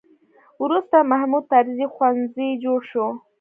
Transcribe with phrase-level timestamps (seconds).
[0.63, 3.07] وروسته محمود طرزي ښوونځی جوړ شو.